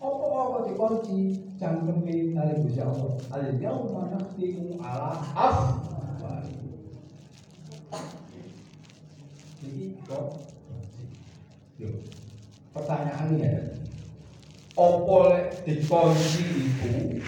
Apa 0.00 0.24
kok 0.24 0.64
dikunci 0.72 1.18
cangkemi 1.60 2.32
kali 2.32 2.52
Gusti 2.64 2.80
Allah. 2.80 3.12
Al 3.28 3.44
yauma 3.60 4.08
nakhtimu 4.08 4.80
ala 4.80 5.20
afwahihim 5.36 6.88
Jadi 9.60 9.84
kok? 10.08 10.26
Yuk, 11.80 11.96
pertanyaannya 12.72 13.80
Opo 14.80 15.28
dikunci 15.68 16.40
itu 16.40 17.20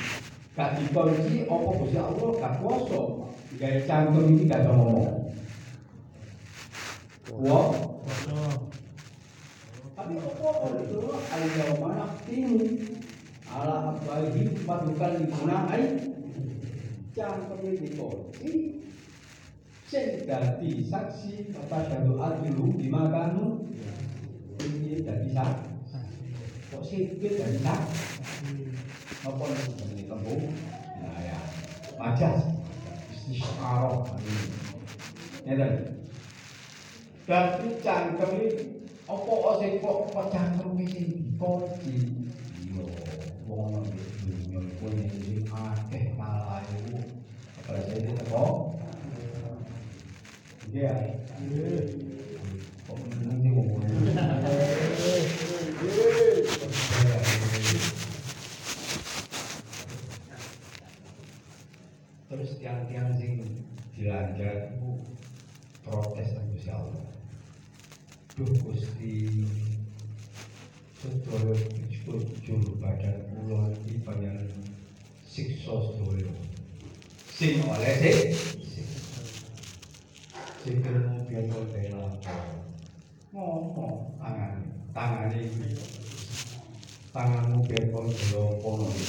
Gak 0.57 0.81
dikunci, 0.81 1.45
opo 1.45 1.85
Gusti 1.85 2.01
Allah 2.01 2.33
gak 2.41 2.55
kuasa? 2.65 3.29
Gaya 3.61 3.85
cangkem 3.85 4.25
ini 4.33 4.49
gak 4.49 4.65
bisa 4.65 4.73
ngomong. 4.73 5.13
Wah, 7.45 7.73
tapi 9.93 10.15
opo 10.17 10.49
itu? 10.81 11.01
Al-Yawmana 11.13 12.17
timu 12.25 12.65
Ala 13.53 13.97
abaihi 13.97 14.57
Padukan 14.65 15.13
di 15.21 15.29
ay 15.53 15.85
cangkeme 17.13 17.71
dikunci 17.77 18.81
sing 19.93 20.25
dadi 20.25 20.89
saksi 20.89 21.53
jadu 21.69 22.17
adilu 22.17 22.73
di 22.81 22.89
makanu. 22.89 23.69
Ini 24.57 25.05
dadi 25.05 25.29
saksi 25.37 25.72
kok 26.83 26.91
sipil 26.91 27.39
dadi 27.39 27.63
saksi 27.63 28.59
apa 29.23 29.43
ini 29.95 30.03
tembung 30.03 30.51
nah 30.99 31.15
ya 31.23 31.39
majas 31.95 32.43
istiqaroh 33.15 34.03
ini 34.19 34.43
ya 35.47 35.55
dadi 37.31 37.69
cangkeme 37.87 38.47
apa 39.07 39.51
sing 39.63 39.73
kok 39.79 40.11
kok 40.11 40.27
sing 40.91 41.07
dikunci 41.23 42.27
yo 42.75 42.91
wong 43.47 43.79
nang 43.79 43.87
dunya 44.27 44.59
iku 44.75 44.87
sing 44.91 45.47
akeh 45.55 46.05
malah 46.19 46.67
iku 46.67 46.99
apa 47.63 47.79
teko 47.95 48.75
Iya. 50.73 51.21
Kok 52.89 52.97
ini 52.97 53.49
ngomongnya? 53.53 54.25
Terus 62.33 62.52
tiang-tiang 62.63 63.11
sing 63.19 63.43
dilanggar 63.91 64.71
itu 64.71 65.03
protes 65.83 66.31
nang 66.31 66.47
Gusti 66.55 66.71
Allah. 66.71 67.11
Duh 68.39 68.55
Gusti 68.63 69.43
sedaya 71.03 71.59
jujur 71.91 72.63
badan 72.79 73.27
kula 73.35 73.75
iki 73.83 73.99
panjenengan 74.07 74.63
siksa 75.27 75.75
sedaya. 75.91 76.31
Sing 77.35 77.67
oleh 77.67 77.95
sik. 77.99 78.31
Sikilmu 80.63 81.27
biasa 81.27 81.59
bela 81.75 82.15
ngomong 83.35 84.15
tangan 84.23 84.63
tangan 84.95 85.35
ini 85.35 85.75
tanganmu 87.11 87.67
bela 87.67 88.07
kono 88.63 88.87
di 88.95 89.03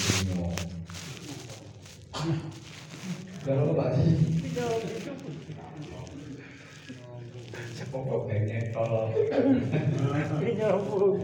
kalau 3.43 3.75
pak 3.75 3.89
sih 3.99 4.15
sepokok 7.75 8.31
kayaknya 8.31 8.71
kalau 8.71 9.11
Ini 10.43 10.51
nyambung. 10.57 11.19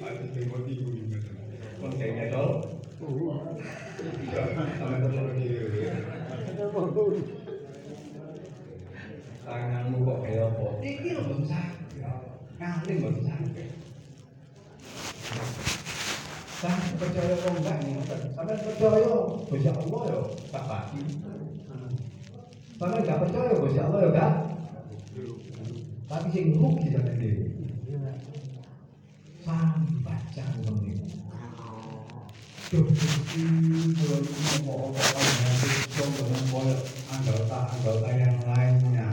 ada 0.00 0.24
tiba-tiba 0.32 0.88
kayaknya 2.00 2.24
kalau 2.32 2.64
sama 4.80 4.96
kalau 5.04 5.32
diri 5.36 5.68
tanganmu 9.44 9.96
kok 10.06 10.18
kayak 10.22 10.46
apa? 10.46 10.66
Iki 10.78 11.08
lho 11.10 11.22
belum 11.26 11.42
sakit. 11.42 12.06
Ngalim 12.60 12.96
belum 13.02 13.18
sakit. 13.26 13.68
Sampai 16.60 16.89
percaya 17.00 17.32
kok 17.32 17.52
enggak 17.56 17.76
nih? 17.80 17.96
Sampai 18.36 18.60
percaya, 18.60 19.08
Gusti 19.48 19.68
Allah 19.72 20.00
ya, 20.04 20.18
tak 20.52 20.64
pasti. 20.68 21.00
Sampai 22.76 23.00
enggak 23.00 23.20
percaya 23.24 23.56
Gusti 23.56 23.80
Allah 23.80 24.00
ya, 24.04 24.08
enggak. 24.12 24.32
Tapi 26.10 26.26
sing 26.34 26.46
rugi 26.60 26.92
dhewe. 26.92 27.46
Sampai 29.40 30.20
jangan 30.36 30.74
niku. 30.84 31.06
Duh, 32.70 32.86
niku 32.86 34.14
mau 34.62 34.94
apa 34.94 35.22
hati 35.22 35.70
dengan 35.98 36.42
koyo 36.54 36.76
anggota 37.10 37.58
anggota 37.74 38.08
yang 38.14 38.38
lainnya. 38.46 39.10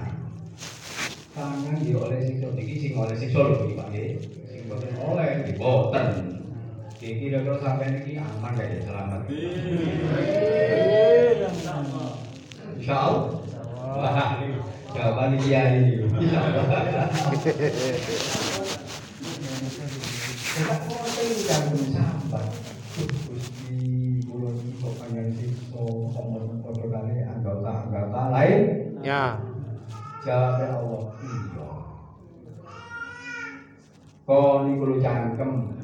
Tangan 1.34 1.78
di 1.82 1.94
oleh 1.94 2.22
siksa 2.26 2.50
iki 2.54 2.76
sing 2.82 2.94
oleh 2.98 3.16
siksa 3.18 3.40
lho 3.46 3.78
Pak 3.78 3.88
nggih. 3.94 4.18
Sing 4.50 4.62
boten 4.70 4.94
oleh 4.98 5.28
nggih 5.42 5.56
boten. 5.58 6.06
Iki 6.18 6.37
kira-kira 6.98 7.62
sampeyan 7.62 8.02
iki 8.02 8.18
aman 8.18 8.58
gak 8.58 8.74
ya 8.74 8.80
selamat. 8.82 9.22
Insya 12.78 12.96
Allah. 12.98 13.38
Wah, 13.78 14.42
jawaban 14.98 15.38
iki 15.38 15.54
ya 15.54 15.62
ini. 15.78 16.10
Anggota-anggota 27.38 28.22
lain. 28.34 28.62
Ya. 29.06 29.38
Jawabnya 30.26 30.68
Allah 30.82 31.04
iya. 31.22 31.70
Kau 34.28 34.66
niku 34.66 35.00
cangkem. 35.00 35.77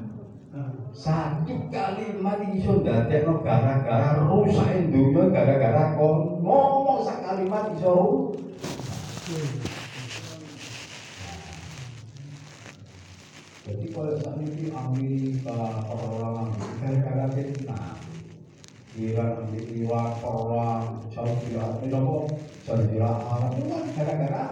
Satu 0.93 1.73
kalimat 1.73 2.37
iso 2.53 2.85
ndadekno 2.85 3.41
gara-gara 3.41 4.21
rusak 4.29 4.93
dunya 4.93 5.25
gara-gara 5.33 5.97
kon 5.97 6.37
ngomong 6.45 7.01
sak 7.01 7.25
kalimat 7.25 7.73
iso. 7.73 8.29
Jadi 13.65 13.85
kalau 13.89 14.13
saat 14.21 14.37
ini 14.37 14.69
Amerika 14.69 15.57
orang 15.89 16.53
gara-gara 16.77 17.25
Vietnam, 17.33 17.97
Iran, 18.93 19.49
Irak, 19.49 20.11
orang 20.21 21.09
Saudi 21.09 21.57
Arabia, 21.57 22.01
Saudi 22.69 22.97
Arabia, 23.01 23.49
itu 23.49 23.65
kan 23.65 23.83
gara-gara 23.97 24.43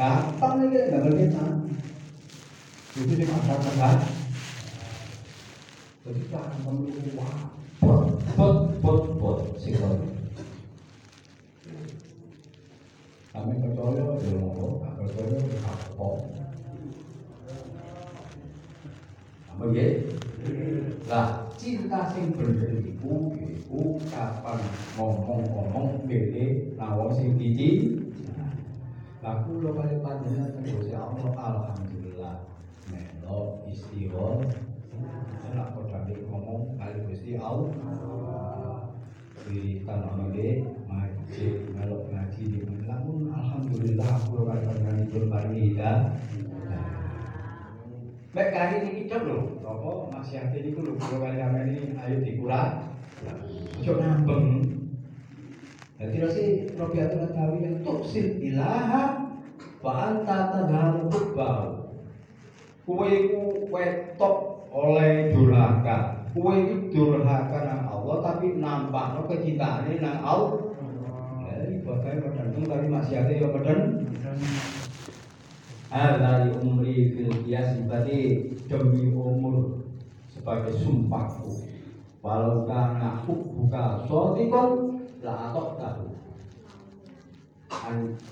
gampang 0.00 0.64
aja 0.64 0.80
nggak 0.88 1.12
Vietnam. 1.12 1.54
Itu 2.96 3.12
di 3.12 3.26
masyarakat. 3.28 4.23
Jadi 6.04 6.20
kan 6.28 6.52
memiliki 6.68 7.16
wah, 7.16 7.48
bot. 7.80 9.40
Kami 13.32 13.52
percaya 13.56 14.04
di 14.20 14.28
ngomong, 14.36 14.84
percaya 14.84 15.40
apa. 15.64 16.08
Apa 19.48 19.64
ya? 19.72 19.86
Lah, 21.08 21.48
cinta 21.56 22.12
sing 22.12 22.36
bener 22.36 22.84
iku 22.84 23.32
iku 23.40 23.96
kapan 24.12 24.60
ngomong-ngomong 25.00 26.04
dhewe 26.04 26.76
lawon 26.76 27.16
sing. 27.16 27.32
Lah 29.24 29.40
kula 29.48 29.72
kali 29.72 30.04
panjenengan 30.04 30.60
Gusti 30.68 30.92
Allah 30.92 31.32
alhamdulillah 31.32 32.44
melo 32.92 33.64
istighfar. 33.72 34.52
Ora 35.50 35.62
kok 35.70 35.84
dadi 35.90 36.12
ngomong 36.26 36.78
kali 36.78 36.98
Gusti 37.06 37.38
Allah. 37.38 37.70
Di 39.44 39.84
tanah 39.84 40.16
nggih 40.32 40.64
masjid 40.88 41.68
melo 41.76 42.08
ngaji 42.08 42.42
di 42.48 42.58
lamun 42.88 43.28
alhamdulillah 43.28 44.12
kula 44.26 44.42
kali 44.50 44.62
panjenengan 44.64 45.10
berbagi 45.12 45.58
hidayah. 45.70 46.00
Mek 48.34 48.50
kali 48.50 48.74
ini 48.82 48.90
kita 49.06 49.22
lho, 49.22 49.62
apa 49.62 50.10
masih 50.10 50.42
ada 50.42 50.58
ini 50.58 50.74
lho, 50.74 50.98
kalau 50.98 51.22
kali 51.22 51.38
kami 51.38 51.58
ini 51.70 51.94
ayo 51.94 52.18
dikurang, 52.18 52.90
ojo 53.78 53.92
nambeng. 53.94 54.46
Jadi 55.94 56.16
nasi 56.18 56.44
Robiatul 56.74 57.30
Adawi 57.30 57.62
yang 57.62 57.78
tuksil 57.86 58.42
ilaha 58.42 59.30
wa 59.78 59.92
anta 60.10 60.50
tadharu 60.50 61.06
kubbau. 61.06 61.94
Kue 62.82 63.12
ku 63.30 63.70
wetok 63.70 64.53
oleh 64.74 65.30
durhaka. 65.30 66.26
Kue 66.34 66.66
itu 66.66 66.90
durhaka 66.90 67.62
nang 67.62 67.82
Allah 67.86 68.16
tapi 68.26 68.58
nampak 68.58 69.14
no 69.14 69.30
kecintaannya 69.30 70.02
nang 70.02 70.18
Allah. 70.26 70.74
Jadi 71.46 71.86
bagai 71.86 72.26
tergantung 72.26 72.66
tapi 72.66 72.86
masih 72.90 73.14
ada 73.22 73.30
yang 73.30 73.54
beden. 73.54 73.80
Ada 75.94 76.30
di 76.42 76.50
umri 76.58 77.14
fil 77.14 77.30
kiasi 77.46 77.86
berarti 77.86 78.50
demi 78.66 79.14
umur 79.14 79.78
sebagai 80.26 80.74
sumpahku. 80.82 81.70
Walau 82.18 82.66
karena 82.66 83.22
hubbuka 83.22 84.02
sodikon 84.10 84.98
la 85.22 85.54
atok 85.54 85.78
tahu. 85.78 86.06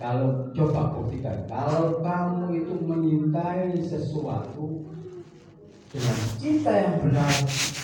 Kalau 0.00 0.48
coba 0.56 0.96
buktikan, 0.96 1.44
kalau 1.46 2.00
kamu 2.00 2.62
itu 2.62 2.74
menyintai 2.82 3.78
sesuatu 3.84 4.91
dengan 5.92 6.16
cinta 6.40 6.72
yang 6.72 6.96
benar, 7.04 7.32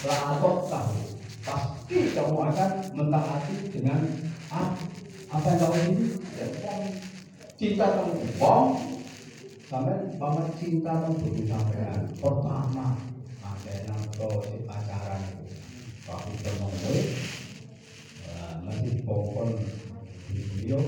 atok 0.09 0.57
tahu. 0.73 0.97
Pasti 1.45 2.13
kamu 2.17 2.37
akan 2.53 2.71
mentaati 2.97 3.55
dengan 3.73 4.01
apa, 4.49 4.81
apa 5.33 5.47
yang 5.53 5.61
kamu 5.61 5.77
ini. 5.93 6.07
Ya, 6.41 6.47
cinta 7.61 7.85
kamu 8.01 8.13
bohong, 8.41 8.99
sampai 9.69 10.17
mama 10.17 10.49
cinta 10.57 11.05
kan 11.05 11.13
butuh 11.13 11.45
sampean 11.45 12.09
pertama 12.17 12.97
ada 13.45 13.73
yang 13.85 14.01
to 14.17 14.29
si 14.49 14.65
pacaran 14.65 15.23
waktu 16.09 16.33
ketemu 16.41 16.97
masih 18.65 18.95
pokon 19.05 19.61
di 20.33 20.41
beliau 20.41 20.81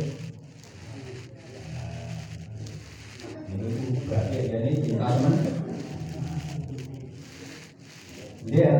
ini 3.52 4.00
berarti 4.08 4.38
ya 4.48 4.58
ini 4.64 4.80
cinta 4.80 5.12
teman 5.12 5.34
dia 8.48 8.72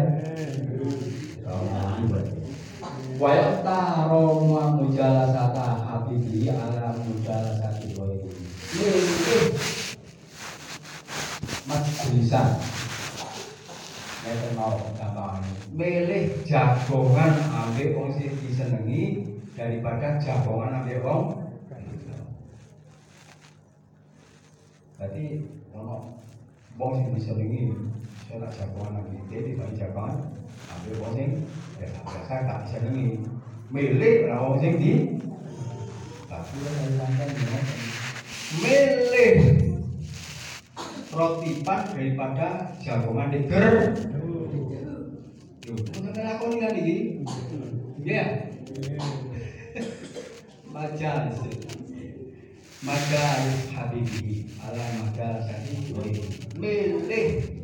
wa 3.20 3.28
habibi 5.84 6.48
mau 14.56 14.76
gampang. 14.96 15.40
Milih 15.72 16.44
jagongan 16.44 17.32
ambek 17.48 17.96
wong 17.96 18.12
sing 18.16 18.36
disenengi 18.44 19.24
daripada 19.56 20.20
jagongan 20.20 20.84
ambek 20.84 21.00
wong 21.00 21.40
Berarti 25.00 25.24
ono 25.72 26.20
wong 26.76 26.92
sing 27.00 27.08
disenengi 27.16 27.72
saya 28.30 28.46
jagongan 28.54 29.02
ambek 29.02 29.26
dia 29.26 29.42
dibanding 29.42 29.74
jagongan 29.74 30.14
ambek 30.70 30.94
wong 31.02 31.18
ya 31.82 31.90
biasa 32.06 32.34
gak 32.46 32.62
disenengi. 32.62 33.26
Milih 33.74 34.30
lah 34.30 34.38
wong 34.38 34.62
di 34.62 35.02
Tapi 36.30 36.54
saya 41.10 41.90
daripada 41.90 42.78
jagongan 42.78 43.34
deger. 43.34 43.98
Yo, 45.66 45.74
untuk 45.74 45.98
ngelakoni 45.98 46.56
kan 46.62 46.78
iki? 46.78 46.96
Iya. 48.06 48.46
Majalis. 50.70 51.38
Majalis 52.86 53.58
habibi 53.74 54.46
ala 54.62 54.86
majalis 55.02 55.46
habibi. 55.50 56.22
Milih 56.54 57.59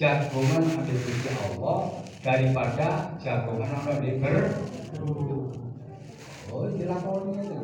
jagongan 0.00 0.64
ada 0.64 0.94
di 0.96 1.12
Allah 1.28 1.92
daripada 2.24 3.20
jagongan 3.20 3.68
ada 3.68 4.00
di 4.00 4.16
ber. 4.16 4.48
Oh, 6.48 6.64
dilakoni 6.72 7.36
itu. 7.36 7.60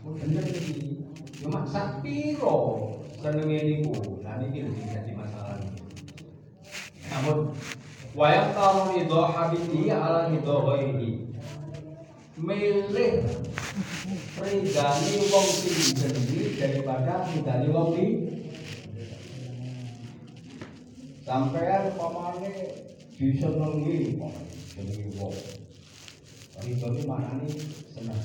Bener 0.00 0.44
iki. 0.48 1.04
Cuma 1.36 1.68
sak 1.68 2.00
piro 2.00 2.88
senenge 3.20 3.60
niku. 3.60 4.24
Nah 4.24 4.40
niki 4.40 4.64
lho 4.64 4.72
dadi 4.88 5.12
masalah. 5.12 5.60
Namun 7.12 7.52
wa 8.16 8.26
yaqtaru 8.32 8.96
ridho 8.96 9.20
habibi 9.36 9.92
ala 9.92 10.32
ridho 10.32 10.54
ghairihi. 10.64 11.12
Milih 12.40 13.20
ridani 14.40 15.14
wong 15.28 15.48
sing 15.60 15.92
daripada 16.56 17.28
ridani 17.28 17.68
wong 17.68 17.88
li 17.92 18.06
sampean 21.26 21.90
pamane 21.98 22.54
disenengi 23.18 24.14
senengi 24.70 25.10
wong 25.18 25.34
ridho 26.62 26.86
iki 26.94 27.02
maknane 27.02 27.50
seneng 27.90 28.22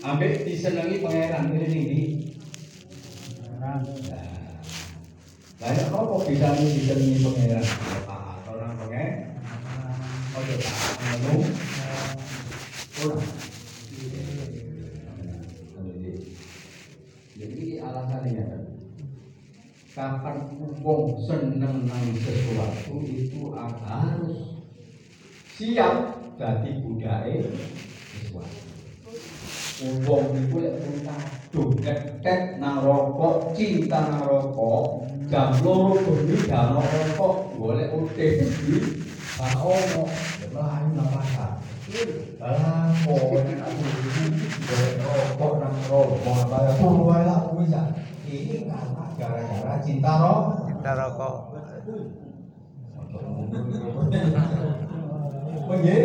ambek 0.00 0.48
disenengi 0.48 1.04
pangeran 1.04 1.52
ini 1.52 1.68
nih 1.68 2.08
banyak 5.60 5.86
kok 5.92 6.24
bisa 6.24 6.48
nih 6.56 6.72
disenengi 6.72 7.20
pangeran? 7.20 7.64
Taat 8.08 8.48
orang 8.48 8.72
pangeran 8.80 9.28
oke 10.40 10.54
taat 10.56 10.96
orang 13.04 13.28
jadi 17.36 17.60
alasannya 17.84 18.67
kapan 19.98 20.46
wong 20.78 21.18
seneng 21.26 21.90
nang 21.90 22.06
sesuatu 22.14 23.02
itu 23.02 23.50
harus 23.50 24.62
siap 25.58 26.22
jadi 26.38 26.70
budaya 26.86 27.42
sesuatu. 28.14 28.62
Wong 30.06 30.38
iku 30.38 30.62
lek 30.62 30.78
cinta 30.86 31.18
doket 31.50 32.62
nang 32.62 32.86
rokok 32.86 33.58
cinta 33.58 33.98
nang 34.06 34.22
rokok 34.22 35.02
jam 35.26 35.50
loro 35.66 35.98
bengi 35.98 36.46
dano 36.46 36.78
rokok 36.78 37.58
golek 37.58 37.90
utek 37.90 38.46
di 38.54 39.02
ono. 39.42 40.06
Melayu 40.54 40.88
nang 40.94 41.10
pasar. 41.10 41.58
Alah, 42.38 42.94
kok 43.02 43.34
nek 43.34 43.66
aku 43.66 43.82
golek 44.62 44.94
rokok 45.02 45.52
nang 45.58 45.74
rokok 45.90 46.38
apa 46.46 46.56
ya 46.70 46.72
turu 46.78 47.02
wae 47.10 47.22
lah. 47.26 47.42
Ini 48.28 48.68
karena 48.68 49.04
gara-gara 49.16 49.80
cinta 49.80 50.12
rokok. 50.20 50.68
Cinta 50.68 50.92
rokok. 51.00 51.34
Oh 55.68 55.76
nggih? 55.80 56.04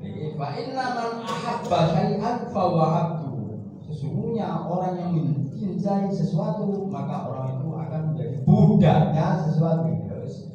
Niki 0.00 0.24
fa 0.40 0.46
inna 0.56 0.84
man 0.96 1.20
ahabba 1.20 1.78
syai'an 1.92 2.48
fa 2.48 2.62
huwa 2.64 2.86
abdu. 2.96 3.60
Sesungguhnya 3.84 4.64
orang 4.64 4.96
yang 4.96 5.12
mencintai 5.20 6.08
sesuatu 6.08 6.88
maka 6.88 7.28
orang 7.28 7.60
itu 7.60 7.68
akan 7.68 8.00
menjadi 8.12 8.36
budaknya 8.48 9.44
sesuatu. 9.44 9.84
Terus, 10.08 10.48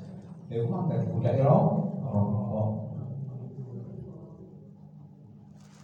ya 0.50 0.66
memang 0.66 0.89
dari 0.89 1.06
budak 1.06 1.38
rokok. 1.38 2.02
Rokok. 2.02 2.70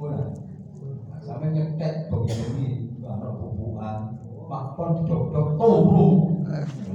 Puna. 0.01 0.34
Sampai 1.22 1.53
nyetek 1.53 2.10
bagian 2.10 2.88
makpon 4.49 5.05
didok-dok 5.05 5.47
turu. 5.61 6.09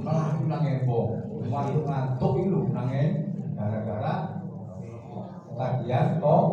Melayu 0.03 0.43
nang 0.51 0.67
embong. 0.67 1.23
Waktu 1.47 1.87
ngantuk 1.87 2.35
lho 2.51 2.61
nang 2.75 2.91
gara-gara 3.55 4.43
kajian 5.55 6.19
kok 6.19 6.45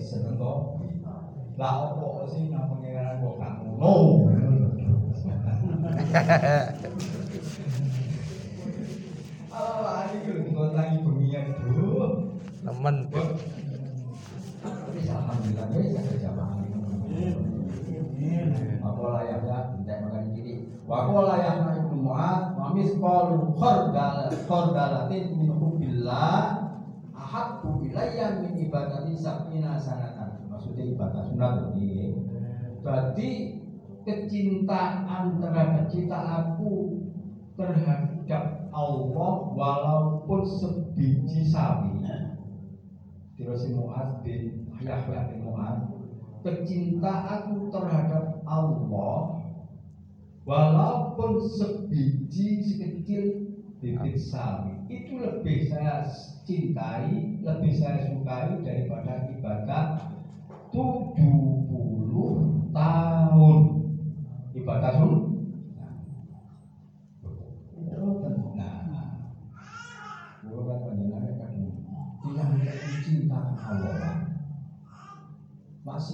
seneng 0.00 0.40
kok. 0.40 0.80
Lah 1.60 1.92
opo 1.92 2.24
sih 2.32 2.48
nang 2.48 2.72
pengeran 2.72 3.20
kok 3.20 3.36
gak 3.36 3.54
ngono. 3.60 4.24
Alah 9.52 10.08
iki 10.16 10.30
lho 10.32 10.48
ngotangi 10.48 10.96
bengian 11.04 11.46
lho. 11.60 12.24
Nemen. 12.64 12.96
Alhamdulillah 15.04 15.68
ya 15.76 16.00
ada 16.00 16.16
jamaah 16.16 17.52
Aku 18.84 19.00
layaknya 19.08 19.74
tidak 19.80 19.98
makan 20.04 20.24
kiri. 20.36 20.68
Wa 20.84 21.08
qala 21.08 21.40
ya 21.40 21.52
ibnu 21.80 22.04
Mu'ad 22.04 22.52
wa 22.52 22.76
misqalu 22.76 23.56
khardal 23.56 24.28
khardalatin 24.44 25.32
min 25.40 25.50
hubbillah 25.56 26.68
ahabbu 27.16 27.88
ilayya 27.88 28.44
min 28.44 28.68
ibadati 28.68 29.16
sabina 29.16 29.80
sanatan. 29.80 30.44
Maksudnya 30.52 30.84
ibadah 30.92 31.22
sunat 31.32 31.72
ini. 31.72 32.20
Berarti 32.84 33.28
kecintaan 34.04 35.40
terhadap 35.40 35.88
cinta 35.88 36.18
aku 36.20 37.00
terhadap 37.56 38.68
Allah 38.74 39.34
walaupun 39.56 40.44
sebiji 40.44 41.48
sawi. 41.48 42.04
Terus 43.34 43.66
Mu'ad 43.72 44.20
bin 44.22 44.68
Yahya 44.78 45.32
bin 45.32 45.48
Mu'ad 45.48 45.93
kecintaanku 46.44 47.72
terhadap 47.72 48.44
Allah 48.44 49.40
walaupun 50.44 51.40
sebiji 51.40 52.60
sekecil 52.60 53.48
bibit 53.80 54.16
sawi. 54.20 54.76
Itu 54.92 55.20
lebih 55.20 55.68
saya 55.68 56.04
cintai, 56.44 57.40
lebih 57.40 57.72
saya 57.76 58.12
sukai 58.12 58.60
daripada 58.60 59.13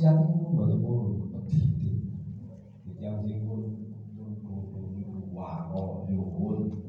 maksiat 0.00 0.16
itu 0.16 0.48
mboten 0.48 0.78
pun 0.80 0.98
pedhi. 1.28 1.60
Yang 2.96 3.16
sing 3.28 3.40
waro 5.36 6.08
nyuwun. 6.08 6.80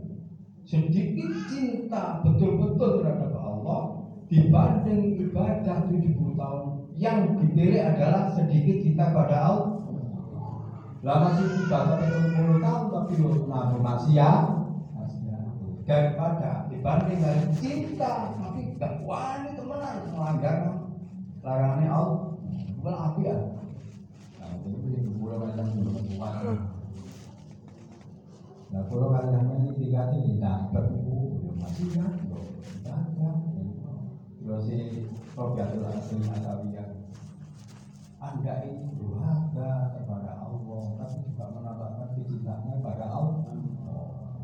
Sedikit 0.64 1.28
cinta 1.52 2.24
betul-betul 2.24 3.04
terhadap 3.04 3.36
Allah 3.36 4.08
dibanding 4.32 5.20
ibadah 5.28 5.92
70 5.92 6.40
tahun 6.40 6.64
yang 6.96 7.36
dipilih 7.36 7.84
adalah 7.84 8.32
sedikit 8.32 8.80
cinta 8.80 9.12
pada 9.12 9.38
Allah. 9.44 9.76
Lah 11.04 11.16
masih 11.28 11.68
ibadah 11.68 12.00
70 12.00 12.64
tahun 12.64 12.84
tapi 12.96 13.14
lo 13.20 13.32
nabi 13.52 13.78
maksiat 13.84 14.42
daripada 15.84 16.72
dibanding 16.72 17.20
dengan 17.20 17.52
cinta 17.60 18.32
tapi 18.40 18.80
gak 18.80 19.04
wani 19.04 19.52
teman 19.60 19.76
benar 19.76 19.96
melanggar 20.08 20.58
larangannya 21.44 21.90
Allah 21.92 22.31
api 22.90 23.22
ya 23.30 23.38
nah 24.42 24.50
yang 24.58 25.14
pulau 25.22 25.38
kalian 25.46 25.68
belum 25.78 25.96
kuat 26.18 26.34
nah 28.74 28.82
pulau 28.90 29.14
kalian 29.14 29.46
ini 29.62 29.70
tiga 29.78 30.10
ini 30.18 30.42
dapat 30.42 30.86
itu 30.90 31.16
ya 31.46 31.52
masih 31.62 31.88
kan 31.94 32.14
dapat 32.82 33.38
terus 34.42 34.66
si 34.66 35.06
Robiatul 35.38 35.86
Asli 35.86 36.18
Asawiyah 36.26 37.02
anda 38.22 38.54
ini 38.70 38.94
durhaka 39.02 39.98
kepada 39.98 40.46
Allah. 40.46 40.94
Tapi 40.94 41.26
juga 41.26 41.50
menampakkan 41.58 42.14
cintanya 42.14 42.78
pada 42.78 43.10
Allah. 43.10 43.50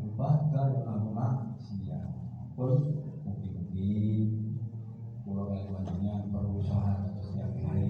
Ibadah 0.02 0.64
yang 0.74 0.82
kamu 0.82 1.10
maksiat. 1.14 2.10
Pun 2.58 2.74
mungkin-mungkin 3.22 4.26
pulau 5.22 5.46
Kalimantannya 5.46 6.26
berusaha 6.34 7.07